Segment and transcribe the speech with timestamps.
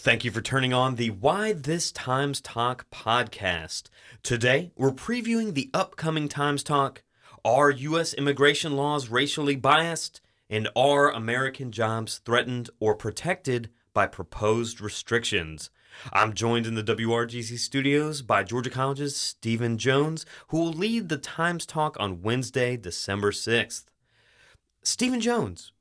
[0.00, 3.90] Thank you for turning on the Why This Times Talk podcast.
[4.22, 7.02] Today, we're previewing the upcoming Times Talk
[7.44, 8.14] Are U.S.
[8.14, 10.22] immigration laws racially biased?
[10.48, 15.68] And are American jobs threatened or protected by proposed restrictions?
[16.14, 21.18] I'm joined in the WRGC studios by Georgia College's Steven Jones, who will lead the
[21.18, 23.84] Times Talk on Wednesday, December 6th.
[24.82, 25.72] Steven Jones,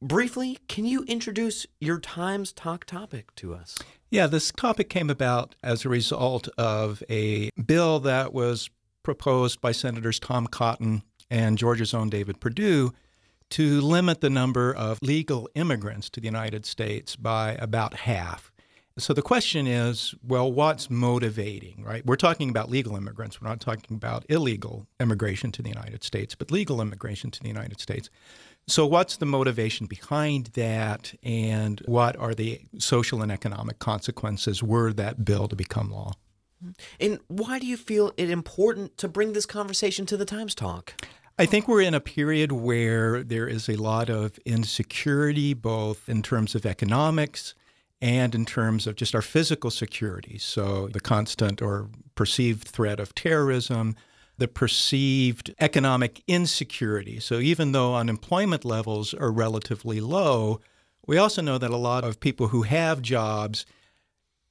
[0.00, 3.78] briefly, can you introduce your Times Talk topic to us?
[4.10, 8.70] Yeah, this topic came about as a result of a bill that was
[9.02, 12.92] proposed by Senators Tom Cotton and Georgia's own David Perdue
[13.50, 18.52] to limit the number of legal immigrants to the United States by about half.
[18.98, 22.04] So the question is well, what's motivating, right?
[22.04, 23.40] We're talking about legal immigrants.
[23.40, 27.48] We're not talking about illegal immigration to the United States, but legal immigration to the
[27.48, 28.10] United States.
[28.66, 34.92] So, what's the motivation behind that, and what are the social and economic consequences were
[34.92, 36.12] that bill to become law?
[36.62, 36.72] Mm-hmm.
[37.00, 41.06] And why do you feel it important to bring this conversation to the Times Talk?
[41.38, 46.20] I think we're in a period where there is a lot of insecurity, both in
[46.20, 47.54] terms of economics
[48.00, 50.38] and in terms of just our physical security.
[50.38, 53.96] So, the constant or perceived threat of terrorism,
[54.38, 57.20] the perceived economic insecurity.
[57.20, 60.60] So even though unemployment levels are relatively low,
[61.06, 63.66] we also know that a lot of people who have jobs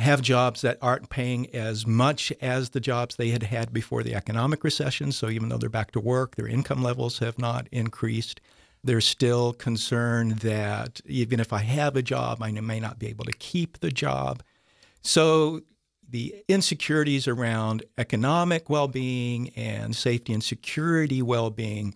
[0.00, 4.14] have jobs that aren't paying as much as the jobs they had had before the
[4.14, 5.12] economic recession.
[5.12, 8.40] So even though they're back to work, their income levels have not increased.
[8.84, 13.24] There's still concern that even if I have a job, I may not be able
[13.24, 14.42] to keep the job.
[15.00, 15.62] So
[16.08, 21.94] the insecurities around economic well being and safety and security well being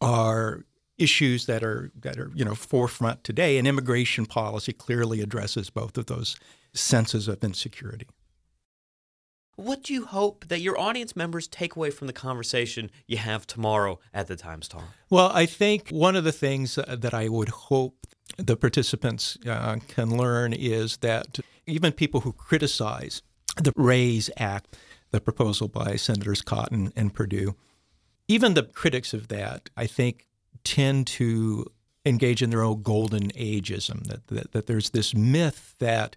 [0.00, 0.64] are
[0.98, 5.98] issues that are that are you know forefront today and immigration policy clearly addresses both
[5.98, 6.36] of those
[6.72, 8.06] senses of insecurity
[9.58, 13.46] what do you hope that your audience members take away from the conversation you have
[13.46, 14.84] tomorrow at the times talk?
[15.10, 20.16] Well i think one of the things that i would hope the participants uh, can
[20.16, 23.22] learn is that even people who criticize
[23.56, 24.76] the RAISE Act,
[25.10, 27.56] the proposal by Senators Cotton and Perdue,
[28.28, 30.26] even the critics of that, I think,
[30.62, 31.66] tend to
[32.04, 36.16] engage in their own golden ageism, that, that, that there's this myth that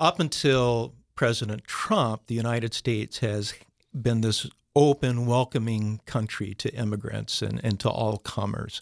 [0.00, 3.52] up until President Trump, the United States has
[3.92, 8.80] been this open, welcoming country to immigrants and, and to all comers.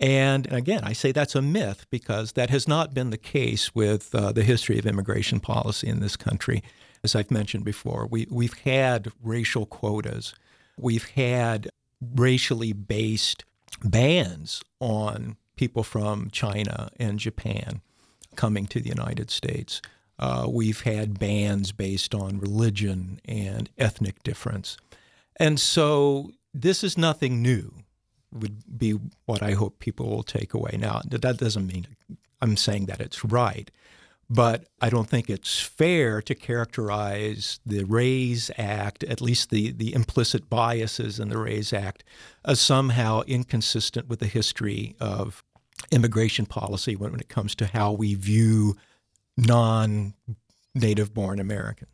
[0.00, 4.14] And again, I say that's a myth because that has not been the case with
[4.14, 6.62] uh, the history of immigration policy in this country.
[7.04, 10.34] As I've mentioned before, we, we've had racial quotas,
[10.78, 11.68] we've had
[12.00, 13.44] racially based
[13.84, 17.82] bans on people from China and Japan
[18.36, 19.82] coming to the United States.
[20.18, 24.76] Uh, we've had bans based on religion and ethnic difference.
[25.36, 27.72] And so this is nothing new
[28.32, 30.76] would be what I hope people will take away.
[30.78, 31.86] Now, that doesn't mean
[32.40, 33.70] I'm saying that it's right,
[34.30, 39.94] but I don't think it's fair to characterize the RAISE Act, at least the, the
[39.94, 42.04] implicit biases in the RAISE Act,
[42.44, 45.42] as somehow inconsistent with the history of
[45.90, 48.76] immigration policy when, when it comes to how we view
[49.38, 50.14] non
[50.74, 51.90] native born Americans.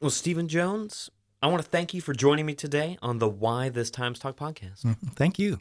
[0.00, 1.10] Well, Steven Jones,
[1.42, 4.36] I want to thank you for joining me today on the Why This Times Talk
[4.36, 4.82] podcast.
[4.84, 5.08] Mm-hmm.
[5.08, 5.60] Thank you.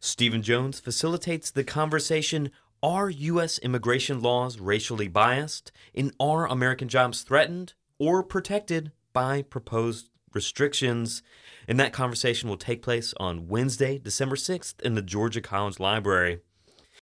[0.00, 2.50] Steven Jones facilitates the conversation
[2.82, 3.58] Are U.S.
[3.58, 5.72] immigration laws racially biased?
[5.94, 11.22] And are American jobs threatened or protected by proposed restrictions?
[11.66, 16.40] And that conversation will take place on Wednesday, December 6th in the Georgia College Library.